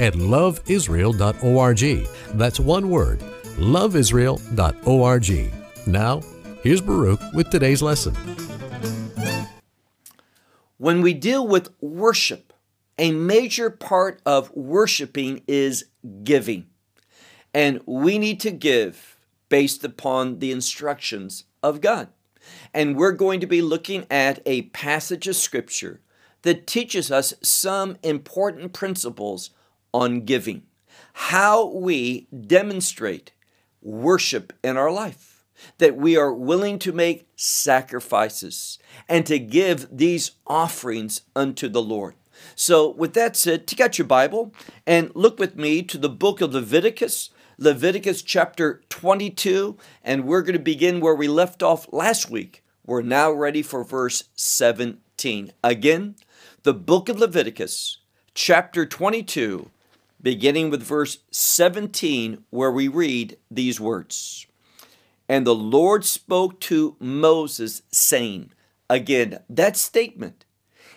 [0.00, 2.08] at loveisrael.org.
[2.34, 3.20] That's one word,
[3.58, 5.52] loveisrael.org.
[5.86, 6.20] Now,
[6.62, 8.16] here's Baruch with today's lesson.
[10.78, 12.52] When we deal with worship,
[12.98, 15.84] a major part of worshiping is
[16.24, 16.66] giving.
[17.52, 22.08] And we need to give based upon the instructions of God.
[22.72, 26.00] And we're going to be looking at a passage of scripture
[26.42, 29.50] that teaches us some important principles
[29.92, 30.62] on giving,
[31.12, 33.32] how we demonstrate
[33.82, 35.44] worship in our life,
[35.78, 38.78] that we are willing to make sacrifices
[39.08, 42.14] and to give these offerings unto the Lord.
[42.54, 44.54] So, with that said, take out your Bible
[44.86, 50.54] and look with me to the book of Leviticus, Leviticus chapter 22, and we're going
[50.54, 52.64] to begin where we left off last week.
[52.86, 55.52] We're now ready for verse 17.
[55.62, 56.16] Again,
[56.62, 57.98] the book of Leviticus,
[58.34, 59.70] chapter 22,
[60.22, 64.46] beginning with verse 17, where we read these words
[65.28, 68.52] And the Lord spoke to Moses, saying,
[68.88, 70.44] Again, that statement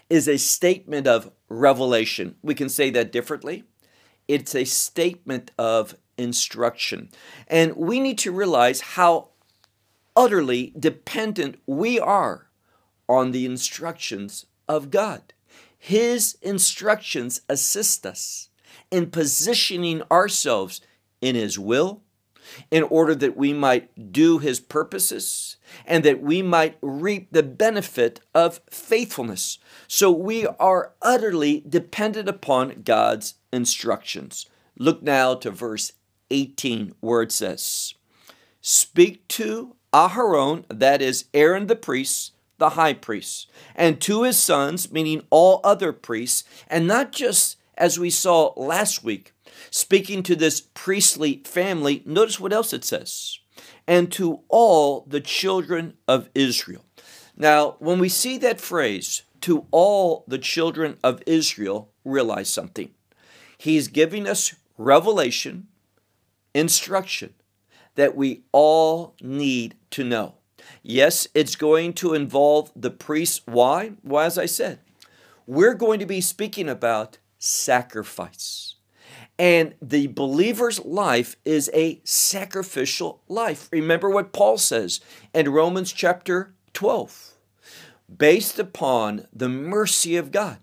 [0.10, 2.36] is a statement of revelation.
[2.42, 3.64] We can say that differently.
[4.28, 7.10] It's a statement of instruction.
[7.48, 9.30] And we need to realize how
[10.16, 12.48] utterly dependent we are
[13.08, 15.34] on the instructions of God.
[15.78, 18.50] His instructions assist us
[18.94, 20.80] in positioning ourselves
[21.20, 22.02] in His will,
[22.70, 28.20] in order that we might do His purposes and that we might reap the benefit
[28.36, 29.58] of faithfulness.
[29.88, 34.46] So we are utterly dependent upon God's instructions.
[34.78, 35.94] Look now to verse
[36.30, 37.96] 18, where it says,
[38.62, 44.92] Speak to Aharon, that is Aaron the priest, the high priest, and to his sons,
[44.92, 49.34] meaning all other priests, and not just as we saw last week,
[49.69, 53.39] speaking to this priestly family, notice what else it says
[53.88, 56.85] and to all the children of Israel.
[57.35, 62.91] Now, when we see that phrase, to all the children of Israel, realize something.
[63.57, 65.67] He's giving us revelation,
[66.53, 67.34] instruction
[67.95, 70.35] that we all need to know.
[70.81, 73.41] Yes, it's going to involve the priests.
[73.45, 73.91] Why?
[74.01, 74.79] Well, as I said,
[75.45, 78.76] we're going to be speaking about sacrifice.
[79.38, 83.68] And the believer's life is a sacrificial life.
[83.72, 85.02] Remember what Paul says
[85.34, 87.32] in Romans chapter 12
[88.18, 90.59] based upon the mercy of God,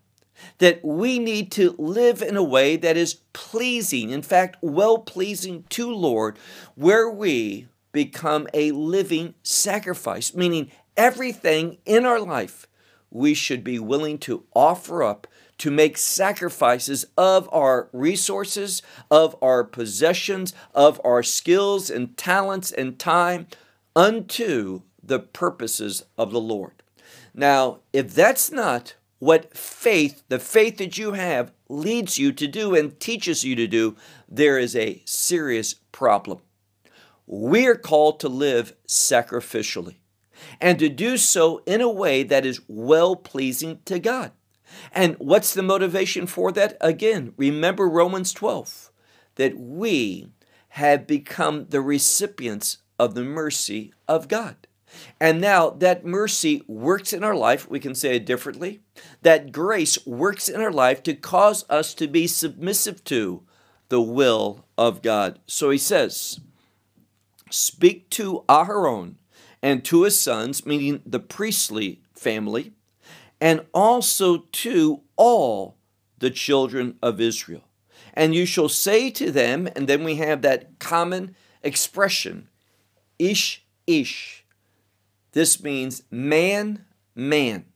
[0.58, 5.64] that we need to live in a way that is pleasing, in fact, well pleasing
[5.70, 6.38] to Lord,
[6.76, 12.66] where we become a living sacrifice, meaning everything in our life
[13.10, 15.26] we should be willing to offer up
[15.60, 22.98] to make sacrifices of our resources, of our possessions, of our skills and talents and
[22.98, 23.46] time
[23.94, 26.82] unto the purposes of the Lord.
[27.34, 32.74] Now, if that's not what faith, the faith that you have, leads you to do
[32.74, 33.96] and teaches you to do,
[34.26, 36.40] there is a serious problem.
[37.26, 39.96] We are called to live sacrificially
[40.58, 44.32] and to do so in a way that is well pleasing to God.
[44.92, 46.76] And what's the motivation for that?
[46.80, 48.90] Again, remember Romans 12,
[49.36, 50.28] that we
[50.70, 54.56] have become the recipients of the mercy of God.
[55.20, 58.80] And now that mercy works in our life, we can say it differently.
[59.22, 63.42] That grace works in our life to cause us to be submissive to
[63.88, 65.38] the will of God.
[65.46, 66.40] So he says,
[67.50, 69.14] Speak to Aharon
[69.62, 72.72] and to his sons, meaning the priestly family,
[73.40, 75.76] and also to all
[76.18, 77.64] the children of Israel.
[78.14, 82.48] And you shall say to them, and then we have that common expression,
[83.18, 84.44] Ish, Ish.
[85.32, 86.84] This means man,
[87.14, 87.66] man.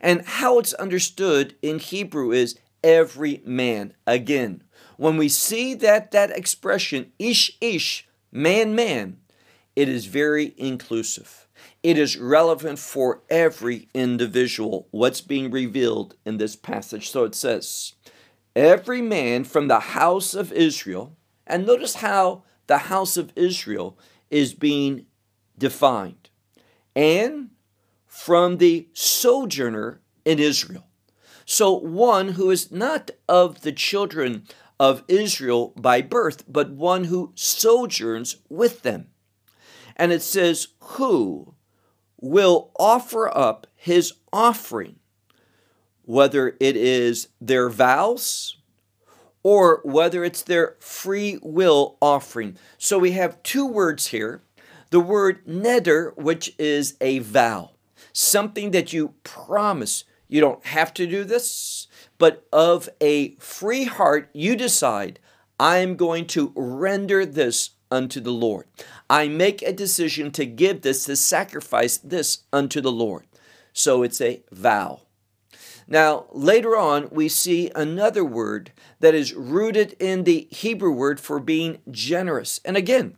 [0.00, 3.94] And how it's understood in Hebrew is every man.
[4.06, 4.62] Again,
[4.96, 9.18] when we see that that expression, Ish, Ish, man, man,
[9.76, 11.39] it is very inclusive.
[11.82, 17.10] It is relevant for every individual, what's being revealed in this passage.
[17.10, 17.94] So it says,
[18.54, 21.16] Every man from the house of Israel,
[21.46, 23.98] And notice how the house of Israel
[24.30, 25.06] is being
[25.56, 26.28] defined.
[26.94, 27.50] And
[28.06, 30.86] from the sojourner in Israel.
[31.46, 34.44] So, one who is not of the children
[34.78, 39.08] of Israel by birth, but one who sojourns with them.
[39.96, 41.54] And it says, Who
[42.20, 44.96] will offer up his offering,
[46.04, 48.56] whether it is their vows
[49.42, 52.56] or whether it's their free will offering.
[52.78, 54.42] So we have two words here
[54.90, 57.70] the word neder, which is a vow,
[58.12, 60.04] something that you promise.
[60.26, 61.86] You don't have to do this,
[62.18, 65.20] but of a free heart, you decide,
[65.60, 68.66] I am going to render this unto the Lord.
[69.08, 73.24] I make a decision to give this, to sacrifice this unto the Lord.
[73.72, 75.02] So it's a vow.
[75.86, 78.70] Now, later on, we see another word
[79.00, 82.60] that is rooted in the Hebrew word for being generous.
[82.64, 83.16] And again,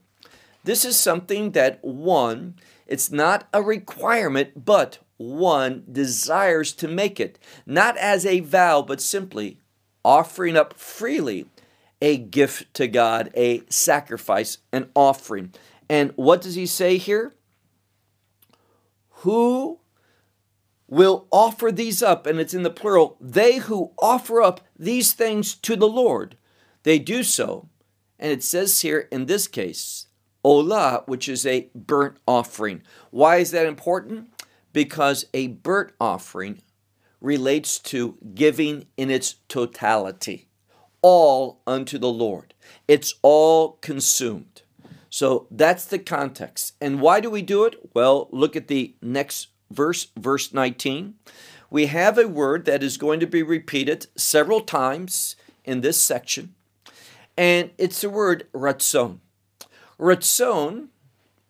[0.64, 2.54] this is something that one,
[2.86, 9.00] it's not a requirement, but one desires to make it, not as a vow, but
[9.00, 9.58] simply
[10.04, 11.46] offering up freely
[12.02, 15.54] a gift to God, a sacrifice, an offering.
[15.88, 17.32] And what does he say here?
[19.20, 19.78] Who
[20.88, 25.54] will offer these up, and it's in the plural, they who offer up these things
[25.54, 26.36] to the Lord,
[26.82, 27.68] they do so.
[28.18, 30.06] And it says here in this case,
[30.44, 32.82] Olah, which is a burnt offering.
[33.10, 34.28] Why is that important?
[34.72, 36.62] Because a burnt offering
[37.20, 40.48] relates to giving in its totality
[41.02, 42.54] all unto the Lord.
[42.88, 44.62] It's all consumed.
[45.10, 46.74] So that's the context.
[46.80, 47.90] And why do we do it?
[47.92, 51.14] Well, look at the next verse, verse 19.
[51.70, 56.54] We have a word that is going to be repeated several times in this section,
[57.36, 59.20] and it's the word ratzon.
[59.98, 60.88] Ratzon,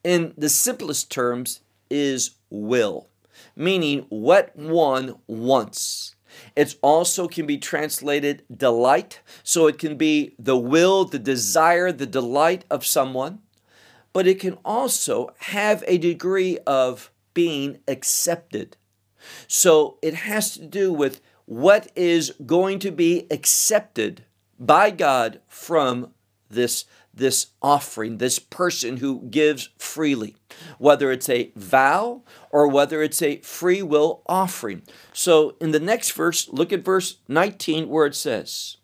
[0.05, 1.61] in the simplest terms,
[1.91, 3.09] is will,
[3.57, 6.15] meaning what one wants.
[6.57, 9.21] It also can be translated delight.
[9.43, 13.41] So it can be the will, the desire, the delight of someone.
[14.13, 18.77] But it can also have a degree of being accepted.
[19.47, 24.25] So it has to do with what is going to be accepted
[24.59, 26.13] by God from
[26.49, 26.85] this
[27.15, 30.37] this offering, this person who gives freely,
[30.79, 34.83] whether it's a vow or whether it's a free will offering.
[35.13, 38.77] So in the next verse, look at verse 19 where it says,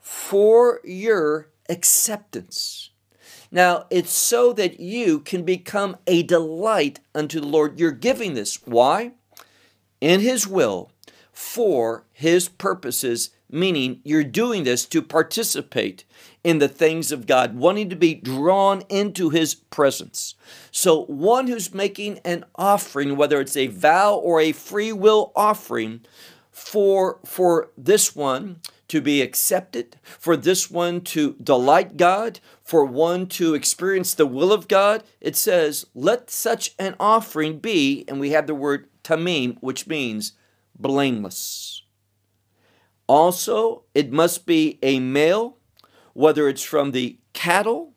[0.00, 2.90] For your acceptance.
[3.50, 7.78] Now, it's so that you can become a delight unto the Lord.
[7.78, 8.56] You're giving this.
[8.66, 9.12] Why?
[10.00, 10.91] In His will,
[11.32, 16.04] for His purposes, meaning you're doing this to participate
[16.44, 20.34] in the things of God, wanting to be drawn into His presence.
[20.70, 26.02] So, one who's making an offering, whether it's a vow or a free will offering,
[26.50, 33.26] for, for this one to be accepted, for this one to delight God, for one
[33.28, 38.30] to experience the will of God, it says, let such an offering be, and we
[38.30, 40.34] have the word tamim, which means
[40.82, 41.82] blameless.
[43.06, 45.56] Also, it must be a male
[46.14, 47.94] whether it's from the cattle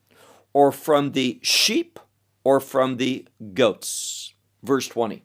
[0.54, 2.00] or from the sheep
[2.44, 4.34] or from the goats.
[4.64, 5.24] Verse 20.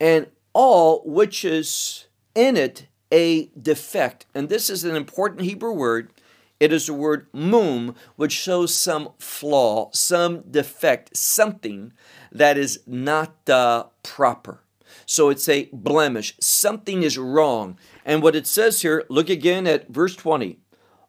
[0.00, 4.26] And all which is in it a defect.
[4.34, 6.12] And this is an important Hebrew word.
[6.60, 11.92] It is the word mum, which shows some flaw, some defect, something
[12.32, 14.60] that is not uh, proper.
[15.06, 16.34] So it's a blemish.
[16.40, 17.78] Something is wrong.
[18.04, 20.58] And what it says here, look again at verse 20.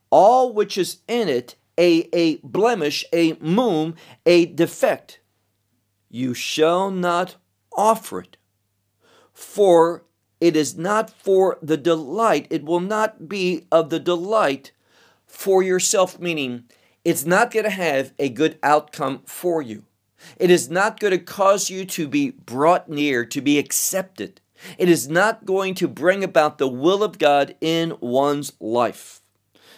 [0.10, 3.96] All which is in it, a, a blemish, a mum,
[4.26, 5.20] a defect,
[6.10, 7.36] you shall not
[7.72, 8.38] offer it.
[9.34, 10.04] For
[10.42, 14.72] it is not for the delight, it will not be of the delight
[15.26, 16.66] for yourself, meaning
[17.06, 19.86] it's not going to have a good outcome for you.
[20.38, 24.42] It is not going to cause you to be brought near, to be accepted.
[24.78, 29.22] It is not going to bring about the will of God in one's life.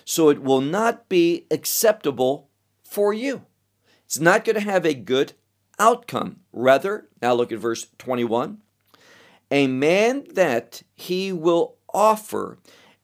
[0.05, 2.49] So it will not be acceptable
[2.83, 3.43] for you.
[4.05, 5.33] It's not going to have a good
[5.79, 6.41] outcome.
[6.51, 8.61] Rather, now look at verse 21
[9.51, 12.57] a man that he will offer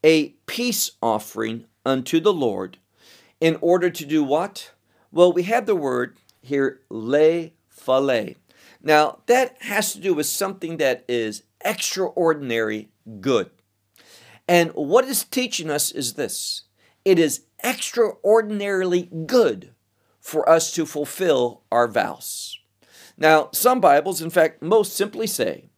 [0.04, 2.78] a peace offering unto the Lord
[3.42, 4.72] in order to do what?
[5.12, 6.18] Well, we have the word
[6.48, 8.36] here, le fale.
[8.82, 12.90] Now, that has to do with something that is extraordinary
[13.22, 13.50] good.
[14.48, 16.64] And what it's teaching us is this
[17.06, 19.74] it is extraordinarily good
[20.20, 22.60] for us to fulfill our vows.
[23.18, 25.70] Now, some Bibles, in fact, most simply say,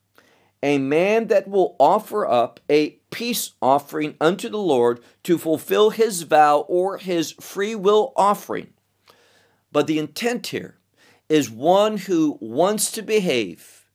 [0.62, 6.24] a man that will offer up a peace offering unto the Lord to fulfill his
[6.24, 8.74] vow or his free will offering.
[9.72, 10.78] But the intent here
[11.28, 13.86] is one who wants to behave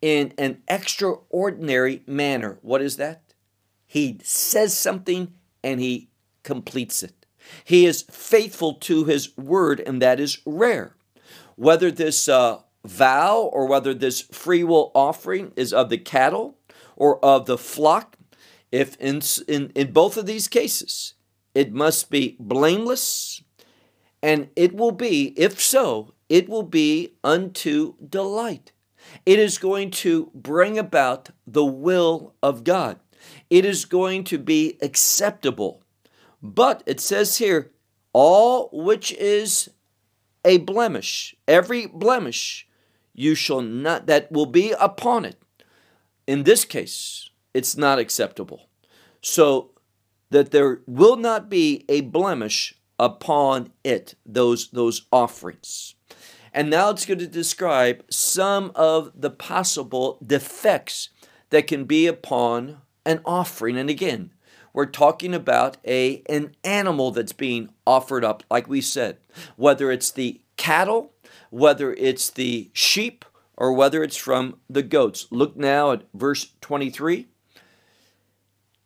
[0.00, 2.58] in an extraordinary manner.
[2.62, 3.22] What is that?
[3.86, 6.10] He says something and he
[6.42, 7.26] completes it.
[7.64, 10.96] He is faithful to his word, and that is rare.
[11.56, 16.56] Whether this uh, vow or whether this free will offering is of the cattle
[16.96, 18.16] or of the flock,
[18.70, 21.14] if in, in, in both of these cases
[21.54, 23.41] it must be blameless,
[24.22, 28.72] and it will be, if so, it will be unto delight.
[29.26, 33.00] It is going to bring about the will of God.
[33.50, 35.82] It is going to be acceptable.
[36.42, 37.72] But it says here,
[38.12, 39.70] all which is
[40.44, 42.68] a blemish, every blemish
[43.14, 45.36] you shall not, that will be upon it.
[46.26, 48.68] In this case, it's not acceptable.
[49.20, 49.70] So
[50.30, 55.96] that there will not be a blemish upon it, those, those offerings.
[56.54, 61.08] And now it's going to describe some of the possible defects
[61.50, 63.76] that can be upon an offering.
[63.76, 64.30] And again,
[64.72, 69.18] we're talking about a an animal that's being offered up, like we said,
[69.56, 71.12] whether it's the cattle,
[71.50, 73.24] whether it's the sheep,
[73.56, 75.26] or whether it's from the goats.
[75.30, 77.26] Look now at verse 23.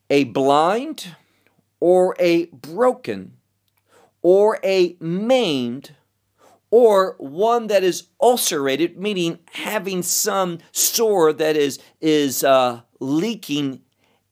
[0.09, 1.15] A blind
[1.81, 3.36] or a broken
[4.27, 5.95] or a maimed
[6.73, 13.81] or one that is ulcerated, meaning having some sore that is is uh, leaking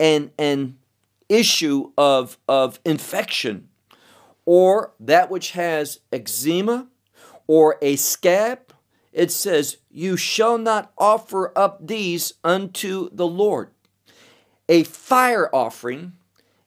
[0.00, 0.76] and an
[1.28, 3.68] issue of of infection,
[4.44, 6.88] or that which has eczema,
[7.46, 8.74] or a scab.
[9.12, 13.70] It says, "You shall not offer up these unto the Lord."
[14.68, 16.14] A fire offering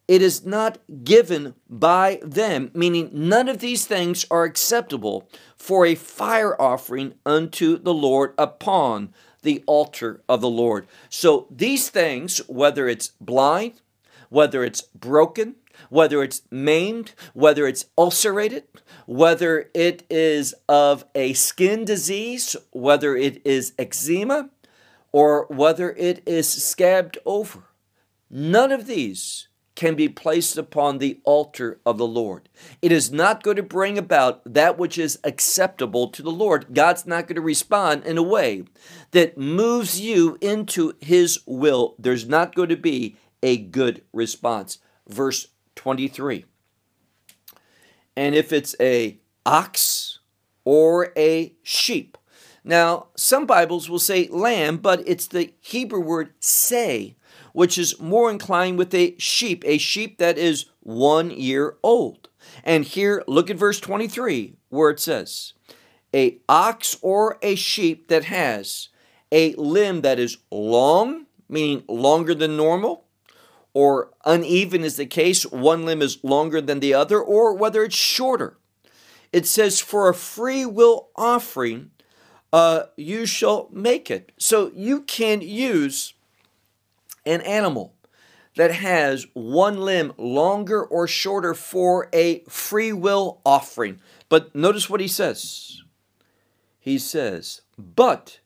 [0.07, 5.95] it is not given by them, meaning none of these things are acceptable for a
[5.95, 10.87] fire offering unto the Lord upon the altar of the Lord.
[11.09, 13.81] So these things, whether it's blind,
[14.29, 15.55] whether it's broken,
[15.89, 18.63] whether it's maimed, whether it's ulcerated,
[19.05, 24.49] whether it is of a skin disease, whether it is eczema,
[25.11, 27.63] or whether it is scabbed over,
[28.29, 29.46] none of these
[29.77, 32.49] can be placed upon the altar of the Lord.
[32.81, 36.73] It is not going to bring about that which is acceptable to the Lord.
[36.73, 38.63] God's not going to respond in a way
[39.11, 41.93] that moves you into his will.
[41.99, 44.79] There's not going to be a good response.
[45.07, 46.45] Verse 23.
[48.15, 50.17] And if it's a ox
[50.65, 52.17] or a sheep.
[52.63, 57.15] Now, some Bibles will seh lamb, but it's the Hebrew word say
[57.57, 62.29] which is more inclined with a sheep, a sheep that is one year old.
[62.63, 65.53] And here, look at verse 23, where it says,
[66.13, 68.89] A ox or a sheep that has
[69.31, 73.05] a limb that is long, meaning longer than normal,
[73.73, 77.95] or uneven is the case, one limb is longer than the other, or whether it's
[77.95, 78.59] shorter.
[79.33, 81.89] It says, For a free will offering,
[82.53, 84.31] uh, you shall make it.
[84.37, 86.13] So you can use
[87.27, 87.93] an animal
[88.55, 93.99] that has one limb longer or shorter for a free will offering.
[94.29, 95.83] But notice what he says.
[96.79, 98.39] He says, but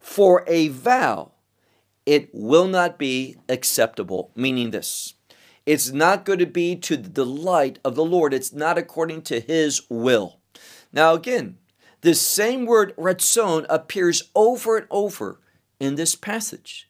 [0.00, 1.32] for a vow,
[2.06, 5.14] it will not be acceptable, meaning this.
[5.66, 8.32] It's not going to be to the delight of the Lord.
[8.32, 10.38] It's not according to his will.
[10.92, 11.58] Now, again,
[12.00, 15.40] this same word ratzon appears over and over
[15.80, 16.85] in this passage.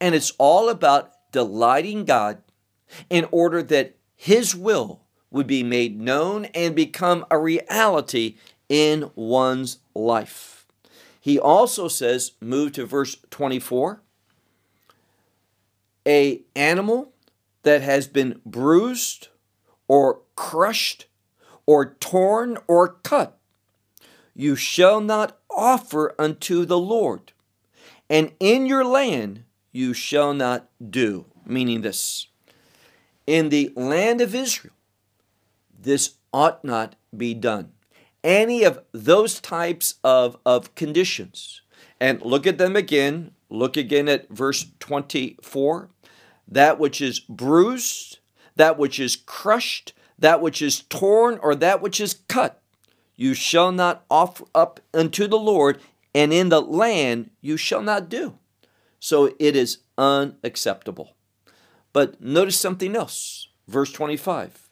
[0.00, 2.42] And it's all about delighting God
[3.10, 8.36] in order that His will would be made known and become a reality
[8.68, 10.66] in one's life.
[11.20, 14.00] He also says, move to verse 24,
[16.06, 17.12] a animal
[17.62, 19.28] that has been bruised
[19.88, 21.06] or crushed
[21.66, 23.38] or torn or cut,
[24.34, 27.32] you shall not offer unto the Lord.
[28.08, 29.44] And in your land
[29.78, 31.24] you shall not do.
[31.46, 32.26] Meaning this
[33.26, 34.74] in the land of Israel,
[35.78, 37.72] this ought not be done.
[38.24, 41.62] Any of those types of, of conditions.
[42.00, 43.32] And look at them again.
[43.48, 45.90] Look again at verse 24.
[46.48, 48.18] That which is bruised,
[48.56, 52.60] that which is crushed, that which is torn or that which is cut,
[53.14, 55.80] you shall not offer up unto the Lord,
[56.14, 58.38] and in the land you shall not do.
[59.00, 61.14] So it is unacceptable.
[61.92, 63.48] But notice something else.
[63.66, 64.68] Verse 25.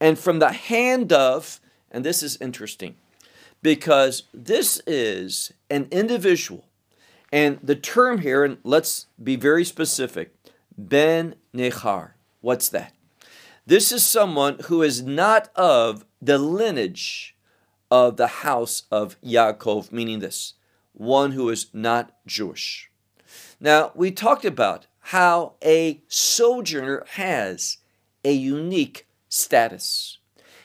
[0.00, 2.96] And from the hand of, and this is interesting,
[3.62, 6.66] because this is an individual.
[7.30, 10.34] And the term here, and let's be very specific
[10.76, 12.12] Ben Nechar.
[12.40, 12.92] What's that?
[13.64, 17.36] This is someone who is not of the lineage
[17.90, 20.54] of the house of Yaakov, meaning this
[20.92, 22.90] one who is not Jewish.
[23.62, 27.78] Now, we talked about how a sojourner has
[28.24, 30.18] a unique status.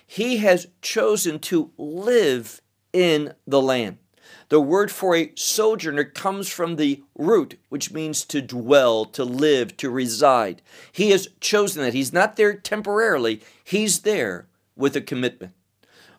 [0.08, 2.60] He has chosen to live
[2.92, 4.00] in the land.
[4.50, 9.78] The word for a sojourner comes from the root, which means to dwell, to live,
[9.78, 10.64] to reside.
[10.92, 11.94] He has chosen that.
[11.94, 15.54] He's not there temporarily, he's there with a commitment.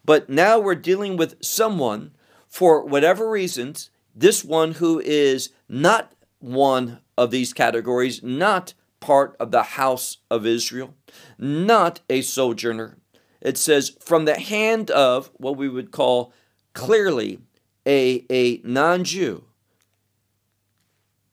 [0.05, 2.13] But now we're dealing with someone,
[2.49, 9.51] for whatever reasons, this one who is not one of these categories, not part of
[9.51, 10.95] the house of Israel,
[11.39, 12.99] not a sojourner.
[13.41, 16.33] It says, from the hand of what we would call
[16.73, 17.41] clearly
[17.87, 19.45] a, a non Jew,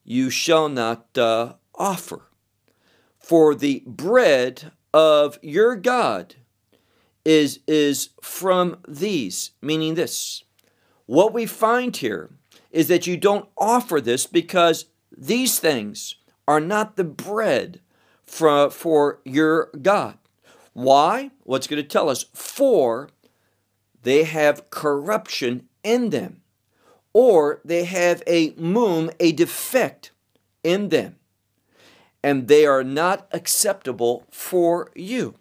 [0.04, 2.30] you shall not uh, offer.
[3.20, 6.36] For the bread of your God
[7.26, 10.44] is, is from these, meaning this.
[11.08, 12.30] What we find here
[12.72, 14.86] is that you don't offer this because
[15.18, 16.16] these things
[16.48, 17.80] are not the bread
[18.26, 20.18] for, for your God.
[20.74, 21.32] Why?
[21.44, 22.26] What's going to tell us?
[22.34, 23.10] For
[24.04, 26.42] they have corruption in them
[27.16, 30.12] or they have a mum, a defect
[30.66, 31.16] in them,
[32.22, 35.36] and they are not acceptable for you.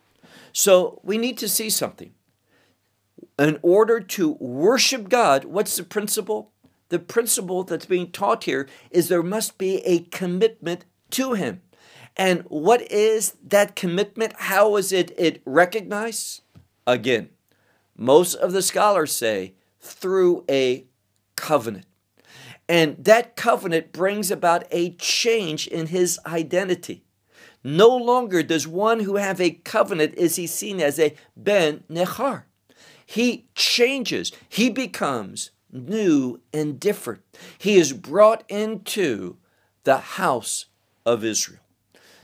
[0.52, 2.12] So we need to see something.
[3.40, 6.52] In order to worship God, what's the principle?
[6.88, 11.62] The principle that's being taught here is there must be a commitment to Him.
[12.16, 14.34] And what is that commitment?
[14.36, 16.42] How is it, it recognized?
[16.86, 17.30] Again,
[17.96, 20.84] most of the scholars say through a
[21.36, 21.86] covenant.
[22.68, 27.04] And that covenant brings about a change in his identity.
[27.62, 32.44] No longer does one who have a covenant is he seen as a ben nechar.
[33.06, 34.32] He changes.
[34.48, 37.22] He becomes new and different.
[37.58, 39.36] He is brought into
[39.84, 40.66] the house
[41.04, 41.60] of Israel.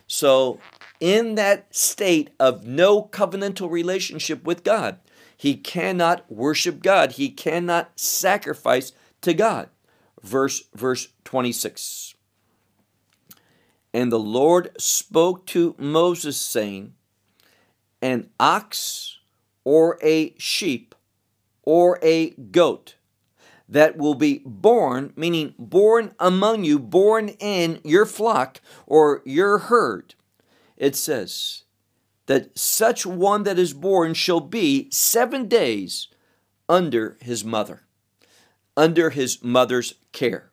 [0.06, 0.58] So,
[0.98, 4.98] in that state of no covenantal relationship with God,
[5.36, 7.12] he cannot worship God.
[7.12, 9.70] He cannot sacrifice to God.
[10.22, 12.14] Verse verse 26.
[13.92, 16.94] And the Lord spoke to Moses saying,
[18.02, 19.18] an ox
[19.64, 20.94] or a sheep
[21.62, 22.96] or a goat
[23.70, 30.14] that will be born, meaning born among you, born in your flock or your herd.
[30.76, 31.64] It says
[32.26, 36.08] that such one that is born shall be seven days
[36.68, 37.84] under his mother
[38.80, 40.50] under his mother's care.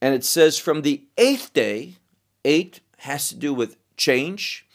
[0.00, 1.96] And it says from the eighth day,
[2.44, 4.66] eight has to do with change,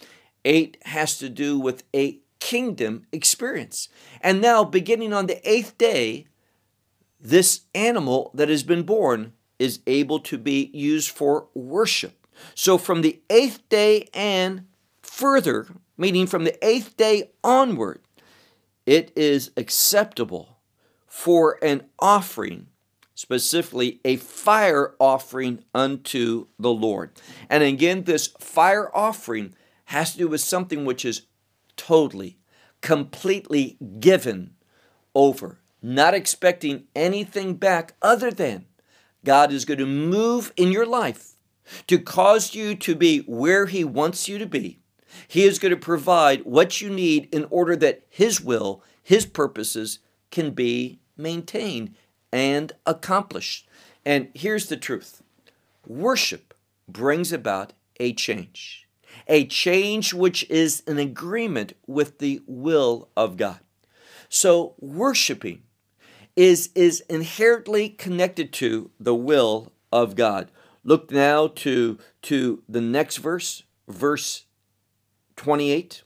[0.46, 3.90] eight has to do with a kingdom experience.
[4.22, 6.28] And now, beginning on the eighth day,
[7.22, 12.28] this animal that has been born is able to be used for worship.
[12.56, 14.66] So, from the eighth day and
[15.04, 18.02] further, meaning from the eighth day onward,
[18.86, 20.58] it is acceptable
[21.06, 22.68] for an offering,
[23.14, 27.12] specifically a fire offering unto the Lord.
[27.50, 29.54] And again, this fire offering
[29.86, 31.24] has to do with something which is
[31.78, 32.40] totally,
[32.82, 34.56] completely given
[35.14, 38.66] over, not expecting anything back other than
[39.24, 41.36] God is going to move in your life
[41.88, 44.80] to cause you to be where He wants you to be.
[45.28, 50.00] He is going to provide what you need in order that His will, His purposes
[50.30, 51.96] can be maintained,
[52.32, 53.68] and accomplished.
[54.06, 55.22] And here's the truth
[55.86, 56.54] worship
[56.88, 58.88] brings about a change,
[59.28, 63.60] a change which is an agreement with the will of God.
[64.30, 65.64] So, worshiping
[66.42, 70.50] is, is inherently connected to the will of God.
[70.84, 74.46] Look now to, to the next verse, verse
[75.36, 76.02] 28.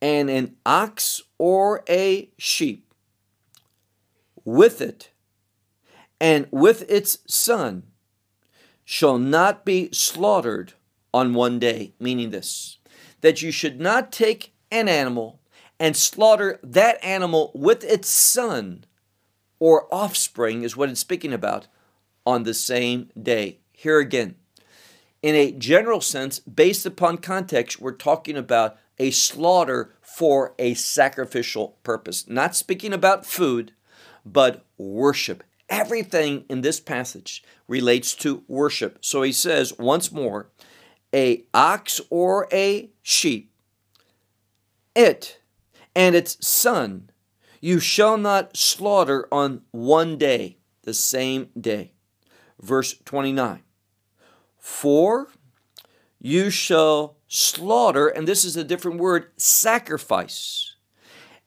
[0.00, 2.94] And an ox or a sheep
[4.44, 5.10] with it
[6.20, 7.82] and with its son
[8.84, 10.74] shall not be slaughtered
[11.12, 12.78] on one day, meaning this
[13.20, 15.40] that you should not take an animal
[15.84, 18.86] and slaughter that animal with its son
[19.58, 21.66] or offspring, is what it's speaking about,
[22.24, 23.58] on the same day.
[23.70, 24.36] Here again,
[25.20, 31.76] in a general sense, based upon context, we're talking about a slaughter for a sacrificial
[31.82, 32.26] purpose.
[32.26, 33.72] Not speaking about food,
[34.24, 35.44] but worship.
[35.68, 39.04] Everything in this passage relates to worship.
[39.04, 40.48] So he says once more,
[41.14, 43.52] a ox or a sheep,
[44.96, 45.40] it
[45.94, 47.10] and its son
[47.64, 51.92] you shall not slaughter on one day, the same day.
[52.60, 53.62] Verse 29.
[54.58, 55.28] For
[56.20, 60.76] you shall slaughter, and this is a different word, sacrifice,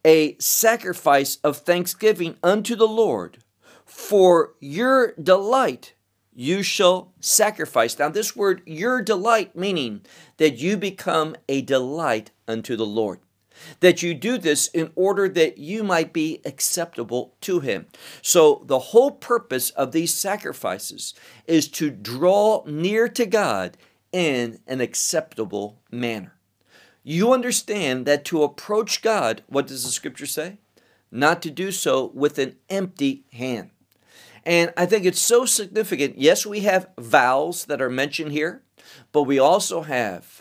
[0.03, 3.43] a sacrifice of thanksgiving unto the Lord.
[3.85, 5.93] For your delight
[6.33, 7.99] you shall sacrifice.
[7.99, 10.01] Now, this word, your delight, meaning
[10.37, 13.19] that you become a delight unto the Lord.
[13.79, 17.87] That you do this in order that you might be acceptable to Him.
[18.21, 21.13] So, the whole purpose of these sacrifices
[21.45, 23.77] is to draw near to God
[24.11, 26.33] in an acceptable manner.
[27.03, 30.57] You understand that to approach God, what does the scripture say?
[31.09, 33.69] Not to do so with an empty hand.
[34.45, 36.17] And I think it's so significant.
[36.17, 38.63] Yes, we have vows that are mentioned here,
[39.11, 40.36] but we also have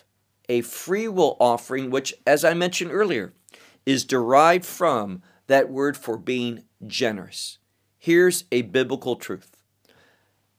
[0.48, 3.32] a free will offering, which, as I mentioned earlier,
[3.84, 7.58] is derived from that word for being generous.
[7.98, 9.52] Here's a biblical truth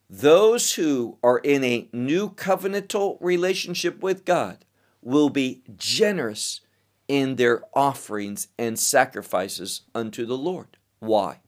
[0.10, 4.63] those who are in a new covenantal relationship with God
[5.02, 6.62] will be generous
[7.10, 10.78] in their offerings and sacrifices unto the Lord.
[11.00, 11.41] Why?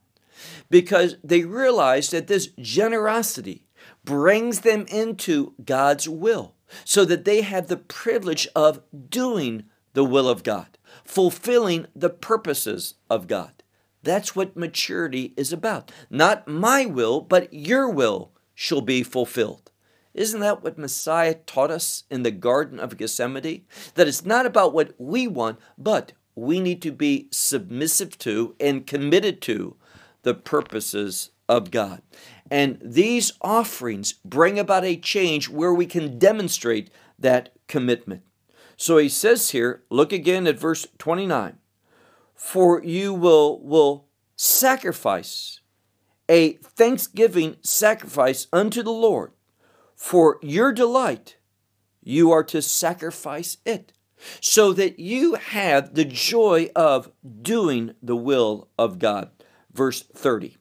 [0.70, 3.66] because they realize that this generosity
[4.04, 6.56] brings them into God's will
[6.86, 12.96] so that they have the privilege of doing the will of God, fulfilling the purposes
[13.10, 13.64] of God.
[14.04, 15.92] That's what maturity is about.
[16.10, 19.72] Not my will, but your will shall be fulfilled.
[20.14, 23.66] Isn't that what Messiah taught us in the Garden of Gethsemane?
[23.96, 28.88] That it's not about what we want, but we need to be submissive to and
[28.88, 29.76] committed to
[30.24, 32.02] the purposes of God.
[32.52, 38.24] And these offerings bring about a change where we can demonstrate that commitment.
[38.76, 41.58] So he says here, look again at verse 29
[42.34, 45.60] For you will, will sacrifice
[46.28, 49.32] a thanksgiving sacrifice unto the Lord.
[49.96, 51.38] For your delight,
[52.02, 53.92] you are to sacrifice it,
[54.40, 59.32] so that you have the joy of doing the will of God
[59.74, 60.59] verse 30.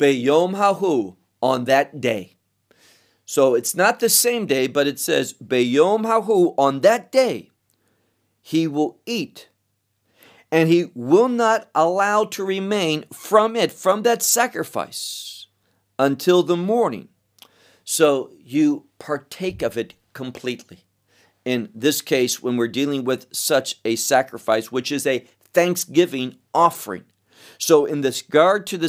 [0.00, 2.36] Beyom hahu, on that day.
[3.26, 7.50] So it's not the same day, but it says, Beyom hahu, on that day,
[8.40, 9.50] he will eat,
[10.50, 15.48] and he will not allow to remain from it, from that sacrifice,
[15.98, 17.08] until the morning.
[17.84, 20.86] So you partake of it completely.
[21.44, 27.04] In this case, when we're dealing with such a sacrifice, which is a thanksgiving offering,
[27.58, 28.88] so, in this regard to the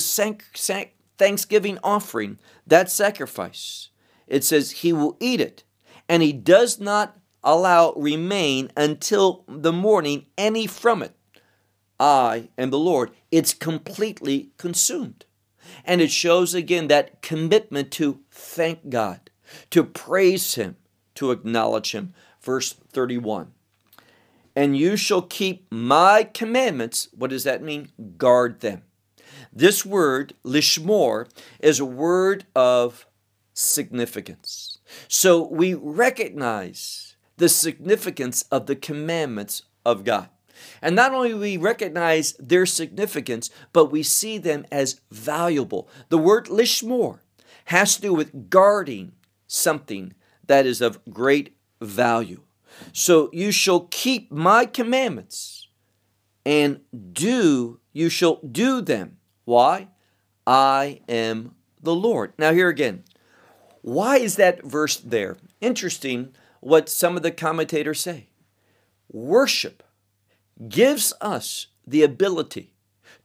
[1.22, 3.90] thanksgiving offering, that sacrifice,
[4.26, 5.64] it says, He will eat it,
[6.10, 11.16] and He does not allow remain until the morning any from it.
[12.00, 13.12] I am the Lord.
[13.30, 15.26] It's completely consumed.
[15.86, 19.30] And it shows again that commitment to thank God,
[19.70, 20.76] to praise Him,
[21.16, 22.16] to acknowledge Him.
[22.42, 23.52] Verse 31
[24.54, 27.08] and you shall keep my commandments.
[27.18, 27.90] What does that mean?
[28.18, 28.84] Guard them.
[29.54, 33.06] This word, lishmor, is a word of
[33.54, 34.80] significance.
[35.08, 40.30] So we recognize the significance of the commandments of God.
[40.82, 45.90] And not only we recognize their significance, but we see them as valuable.
[46.10, 47.20] The word lishmor
[47.66, 49.14] has to do with guarding
[49.48, 50.14] something
[50.46, 52.42] that is of great value.
[52.94, 55.68] So you shall keep my commandments
[56.46, 56.82] and
[57.14, 59.18] do, you shall do them.
[59.46, 59.88] Why?
[60.46, 62.34] I am the Lord.
[62.38, 63.04] Now, here again,
[63.82, 65.38] why is that verse there?
[65.60, 68.28] Interesting what some of the commentators say.
[69.12, 69.84] Worship
[70.68, 72.74] gives us the ability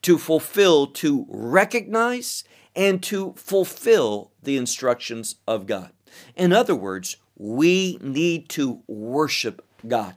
[0.02, 5.90] to fulfill, to recognize, and to fulfill the instructions of God.
[6.34, 10.16] In other words, we need to worship God.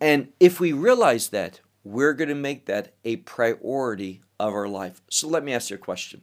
[0.00, 5.00] And if we realize that, we're going to make that a priority of our life.
[5.08, 6.22] So let me ask you a question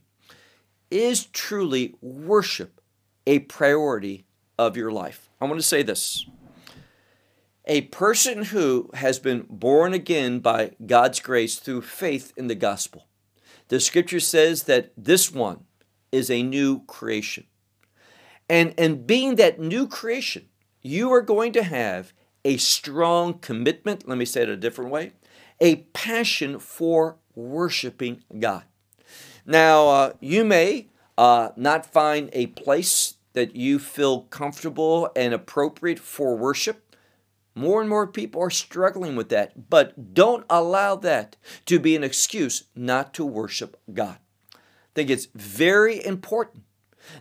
[0.91, 2.82] Is truly worship
[3.26, 4.26] a priority
[4.60, 5.30] of your life?
[5.39, 6.26] I want to say this.
[7.65, 13.08] A person who has been born again by God's grace through faith in the gospel.
[13.69, 15.63] The scripture says that this one
[16.12, 17.45] is a new creation.
[18.49, 20.49] And, and being that new creation,
[20.82, 22.12] you are going to have
[22.43, 25.13] a strong commitment, let me say it a different way,
[25.60, 28.63] a passion for worshiping God.
[29.46, 30.88] Now, uh, you may
[31.18, 36.96] uh, not find a place that you feel comfortable and appropriate for worship.
[37.56, 41.36] More and more people are struggling with that, but don't allow that
[41.66, 44.18] to be an excuse not to worship God.
[44.54, 44.58] I
[44.96, 46.63] think it's very important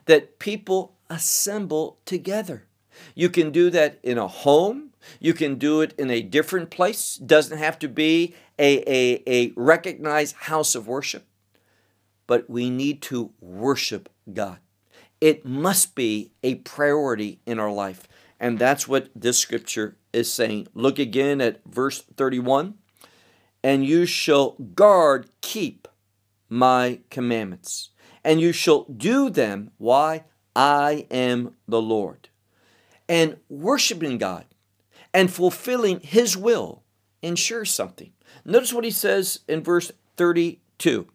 [0.06, 2.66] that people assemble together.
[3.14, 7.16] You can do that in a home, you can do it in a different place.
[7.16, 11.26] Doesn't have to be a, a, a recognized house of worship.
[12.26, 14.58] But we need to worship God.
[15.20, 18.08] It must be a priority in our life.
[18.40, 20.68] And that's what this scripture is saying.
[20.74, 22.74] Look again at verse 31.
[23.62, 25.86] And you shall guard, keep
[26.48, 27.90] my commandments,
[28.24, 29.70] and you shall do them.
[29.78, 30.24] Why?
[30.54, 32.28] I am the Lord.
[33.08, 34.44] And worshiping God
[35.14, 36.82] and fulfilling His will
[37.22, 38.12] ensures something.
[38.44, 41.06] Notice what he says in verse 32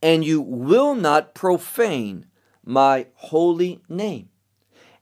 [0.00, 2.26] And you will not profane
[2.64, 4.28] my holy name,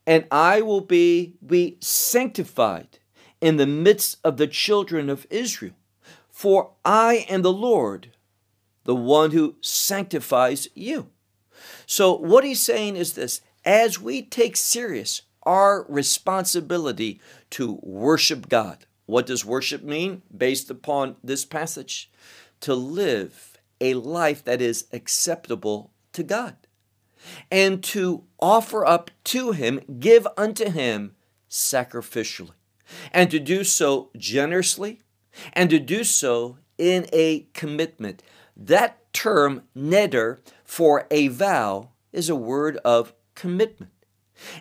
[0.05, 2.99] and I will be, be sanctified
[3.39, 5.73] in the midst of the children of Israel.
[6.29, 8.11] For I am the Lord,
[8.83, 11.09] the one who sanctifies you.
[11.85, 18.85] So, what he's saying is this as we take serious our responsibility to worship God.
[19.05, 22.11] What does worship mean based upon this passage?
[22.61, 26.57] To live a life that is acceptable to God
[27.49, 31.15] and to offer up to Him, give unto Him
[31.49, 32.51] sacrificially,
[33.11, 34.99] and to do so generously
[35.53, 38.21] and to do so in a commitment.
[38.55, 43.91] That term, neder, for a vow, is a word of commitment.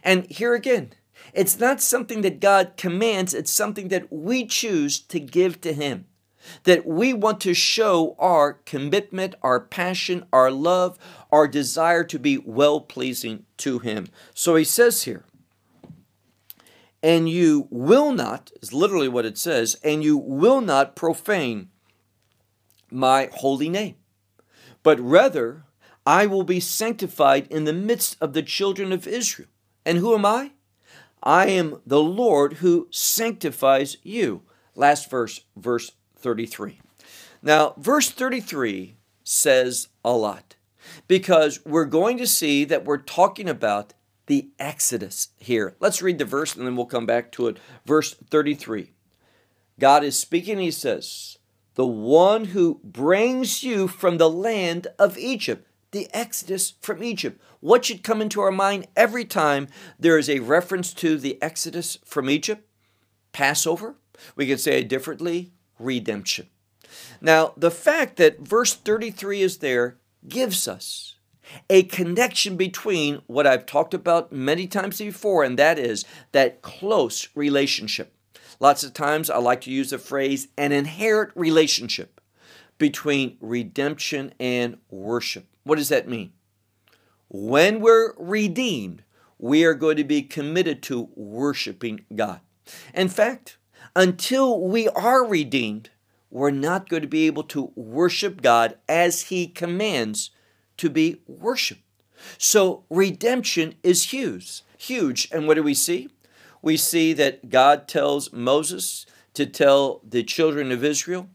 [0.03, 0.93] And here again,
[1.33, 6.07] it's not something that God commands, it's something that we choose to give to Him.
[6.63, 10.97] That we want to show our commitment, our passion, our love,
[11.33, 14.07] our desire to be well pleasing to Him.
[14.33, 15.25] So He says here,
[17.03, 21.69] and you will not, is literally what it says, and you will not profane
[22.91, 23.97] my holy name,
[24.83, 25.65] but rather
[26.07, 29.49] I will be sanctified in the midst of the children of Israel.
[29.87, 30.51] And who am I?
[31.23, 34.43] I am the Lord who sanctifies you.
[34.75, 36.81] Last verse, verse 33.
[37.41, 40.57] Now, verse 33 says a lot
[41.07, 43.95] because we're going to see that we're talking about
[44.27, 45.77] the Exodus here.
[45.79, 47.59] Let's read the verse and then we'll come back to it.
[47.87, 48.91] Verse 33.
[49.79, 51.39] God is speaking, he says,
[51.75, 57.41] The one who brings you from the land of Egypt the exodus from Egypt.
[57.61, 59.67] What should come into our mind every time
[59.99, 62.69] there is a reference to the exodus from Egypt?
[63.33, 63.95] Passover.
[64.37, 66.49] We could say it differently redemption.
[67.23, 69.97] Now, the fact that verse 33 is there
[70.29, 71.17] gives us
[71.71, 77.29] a connection between what I've talked about many times before, and that is that close
[77.35, 78.15] relationship.
[78.61, 82.21] Lots of times I like to use the phrase an inherent relationship
[82.77, 85.47] between redemption and worship.
[85.67, 86.31] What does that mean?
[87.27, 89.03] When we're redeemed,
[89.37, 92.39] we are going to be committed to worshiping God.
[92.95, 93.57] In fact,
[93.97, 95.91] until we are redeemed,
[96.31, 100.31] we're not going to be able to worship God as He commands
[100.77, 101.83] to be worshiped.
[102.39, 105.29] So redemption is huge, huge.
[105.33, 106.11] And what do we see?
[106.63, 111.29] We see that God tells Moses to tell the children of Israel,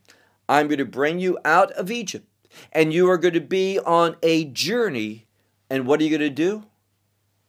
[0.48, 2.31] I'm going to bring you out of Egypt
[2.72, 5.28] and you are going to be on a journey.
[5.70, 6.66] And what are you going to do?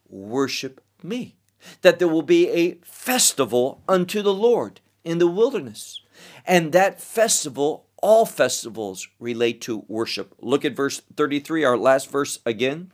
[0.08, 1.36] Worship me.
[1.82, 6.00] That there will be a festival unto the Lord in the wilderness.
[6.46, 10.34] And that festival, all festivals relate to worship.
[10.40, 12.92] Look at verse 33, our last verse again.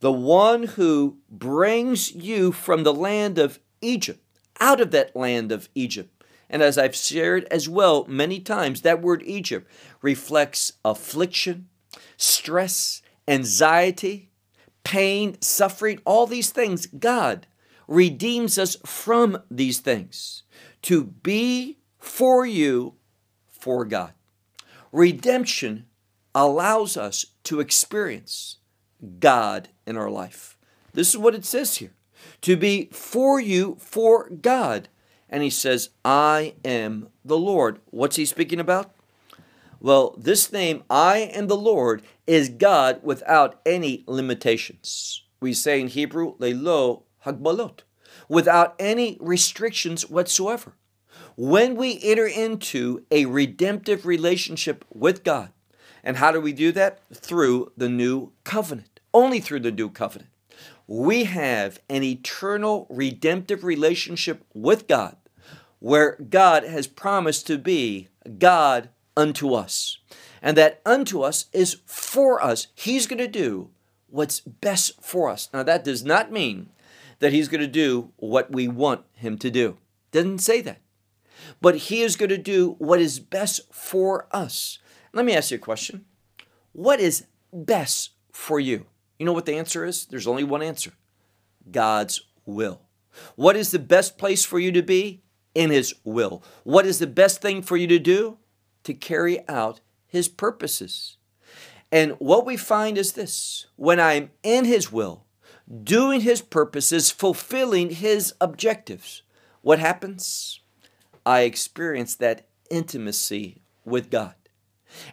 [0.00, 4.20] The one who brings you from the land of Egypt,
[4.60, 6.17] out of that land of Egypt,
[6.50, 11.68] and as I've shared as well many times, that word Egypt reflects affliction,
[12.16, 14.30] stress, anxiety,
[14.84, 16.86] pain, suffering, all these things.
[16.86, 17.46] God
[17.86, 20.42] redeems us from these things
[20.82, 22.94] to be for you
[23.48, 24.12] for God.
[24.92, 25.86] Redemption
[26.34, 28.56] allows us to experience
[29.20, 30.56] God in our life.
[30.92, 31.92] This is what it says here
[32.40, 34.88] to be for you for God
[35.28, 37.80] and he says, I am the Lord.
[37.90, 38.92] What's he speaking about?
[39.80, 45.22] Well, this name, I am the Lord, is God without any limitations.
[45.40, 47.80] We say in Hebrew, Lelo Hagbalot,
[48.28, 50.74] without any restrictions whatsoever.
[51.36, 55.52] When we enter into a redemptive relationship with God,
[56.02, 57.00] and how do we do that?
[57.14, 60.30] Through the new covenant, only through the new covenant.
[60.88, 65.16] We have an eternal redemptive relationship with God
[65.80, 69.98] where God has promised to be God unto us.
[70.40, 72.68] And that unto us is for us.
[72.74, 73.68] He's going to do
[74.08, 75.50] what's best for us.
[75.52, 76.70] Now, that does not mean
[77.18, 79.76] that He's going to do what we want Him to do.
[80.10, 80.80] Doesn't say that.
[81.60, 84.78] But He is going to do what is best for us.
[85.12, 86.06] Let me ask you a question.
[86.72, 88.86] What is best for you?
[89.18, 90.06] You know what the answer is?
[90.06, 90.92] There's only one answer
[91.70, 92.82] God's will.
[93.34, 95.22] What is the best place for you to be?
[95.54, 96.42] In His will.
[96.62, 98.38] What is the best thing for you to do?
[98.84, 101.16] To carry out His purposes.
[101.90, 105.24] And what we find is this when I'm in His will,
[105.82, 109.22] doing His purposes, fulfilling His objectives,
[109.62, 110.60] what happens?
[111.26, 114.34] I experience that intimacy with God.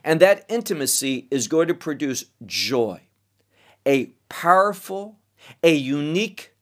[0.04, 3.02] And that intimacy is going to produce joy,
[3.86, 5.18] a powerful,
[5.64, 6.54] a unique,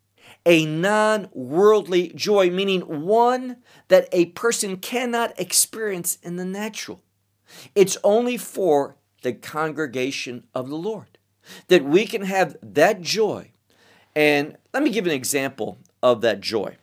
[0.46, 3.58] a non worldly joy, meaning one
[3.88, 7.02] that a person cannot experience in the natural.
[7.76, 11.18] It's only for the congregation of the Lord
[11.68, 13.52] that we can have that joy.
[14.16, 16.78] And let me give an example of that joy.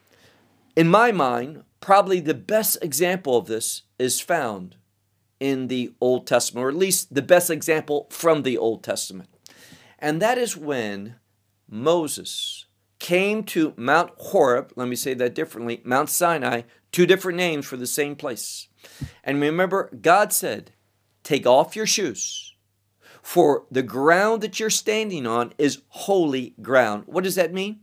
[0.76, 4.76] In my mind, probably the best example of this is found
[5.38, 9.29] in the Old Testament, or at least the best example from the Old Testament.
[10.00, 11.16] And that is when
[11.68, 12.66] Moses
[12.98, 17.76] came to Mount Horeb, let me say that differently, Mount Sinai, two different names for
[17.76, 18.68] the same place.
[19.22, 20.72] And remember, God said,
[21.22, 22.54] Take off your shoes,
[23.22, 27.04] for the ground that you're standing on is holy ground.
[27.06, 27.80] What does that mean?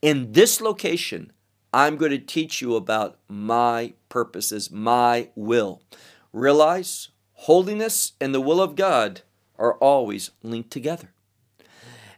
[0.00, 1.32] In this location,
[1.72, 5.82] I'm going to teach you about my purposes, my will.
[6.32, 9.22] Realize holiness and the will of God
[9.58, 11.12] are always linked together.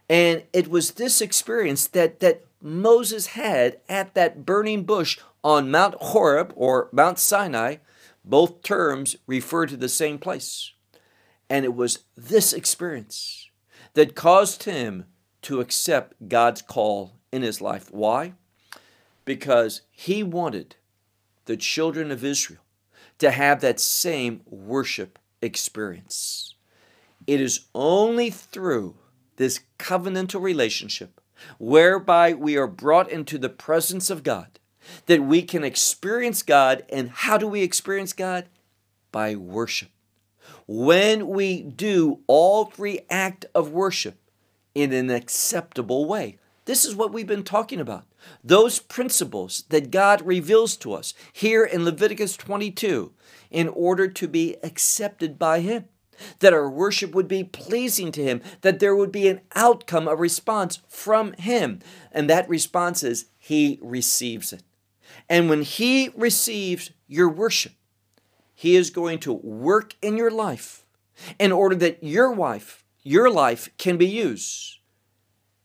[0.09, 5.95] And it was this experience that, that Moses had at that burning bush on Mount
[5.95, 7.77] Horeb or Mount Sinai.
[8.23, 10.71] Both terms refer to the same place.
[11.49, 13.49] And it was this experience
[13.93, 15.05] that caused him
[15.43, 17.91] to accept God's call in his life.
[17.91, 18.33] Why?
[19.25, 20.75] Because he wanted
[21.45, 22.61] the children of Israel
[23.19, 26.55] to have that same worship experience.
[27.27, 28.95] It is only through
[29.37, 31.21] this covenantal relationship
[31.57, 34.59] whereby we are brought into the presence of God
[35.05, 36.83] that we can experience God.
[36.89, 38.45] And how do we experience God?
[39.11, 39.89] By worship.
[40.67, 44.17] When we do all three acts of worship
[44.73, 46.37] in an acceptable way.
[46.65, 48.05] This is what we've been talking about.
[48.43, 53.13] Those principles that God reveals to us here in Leviticus 22
[53.51, 55.85] in order to be accepted by Him.
[56.39, 60.15] That our worship would be pleasing to Him, that there would be an outcome, a
[60.15, 61.79] response from Him.
[62.11, 64.63] And that response is He receives it.
[65.29, 67.73] And when He receives your worship,
[68.53, 70.85] He is going to work in your life
[71.39, 74.79] in order that your wife, your life can be used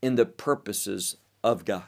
[0.02, 1.84] in the purposes of God.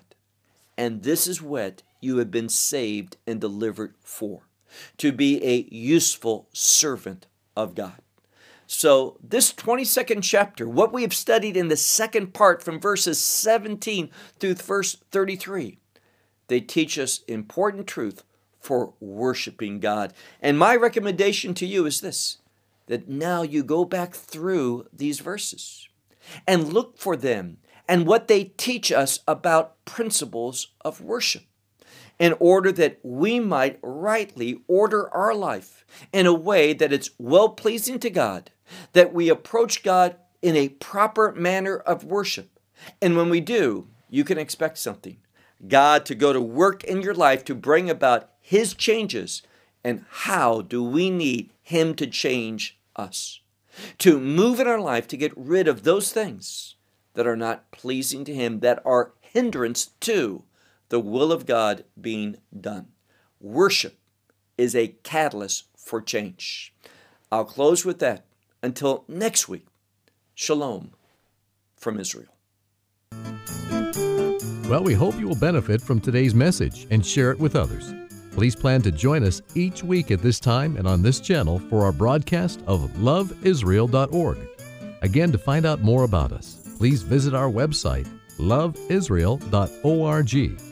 [0.76, 4.42] And this is what you have been saved and delivered for
[4.98, 8.01] to be a useful servant of God.
[8.74, 14.08] So, this 22nd chapter, what we have studied in the second part from verses 17
[14.40, 15.78] through verse 33,
[16.48, 18.24] they teach us important truth
[18.58, 20.14] for worshiping God.
[20.40, 22.38] And my recommendation to you is this
[22.86, 25.86] that now you go back through these verses
[26.46, 31.44] and look for them and what they teach us about principles of worship
[32.18, 37.48] in order that we might rightly order our life in a way that it's well
[37.48, 38.50] pleasing to God,
[38.92, 42.58] that we approach God in a proper manner of worship.
[43.00, 45.18] And when we do, you can expect something
[45.66, 49.42] God to go to work in your life to bring about His changes.
[49.84, 53.40] And how do we need Him to change us?
[53.98, 56.76] To move in our life to get rid of those things
[57.14, 60.42] that are not pleasing to Him, that are hindrance to
[60.92, 62.88] the will of God being done.
[63.40, 63.98] Worship
[64.58, 66.74] is a catalyst for change.
[67.32, 68.26] I'll close with that.
[68.62, 69.64] Until next week,
[70.34, 70.92] Shalom
[71.76, 72.28] from Israel.
[74.68, 77.94] Well, we hope you will benefit from today's message and share it with others.
[78.32, 81.86] Please plan to join us each week at this time and on this channel for
[81.86, 84.38] our broadcast of loveisrael.org.
[85.00, 90.71] Again, to find out more about us, please visit our website, loveisrael.org.